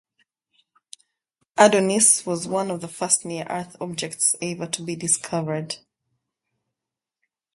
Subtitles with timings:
[1.59, 5.75] "Adonis" was one of the first near-Earth objects ever to be discovered.